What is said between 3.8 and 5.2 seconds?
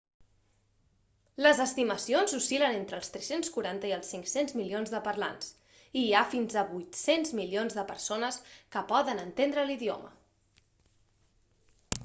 i els 500 milions de